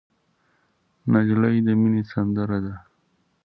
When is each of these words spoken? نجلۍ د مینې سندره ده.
نجلۍ 1.11 1.57
د 1.65 1.67
مینې 1.79 2.01
سندره 2.11 2.57
ده. 2.65 2.75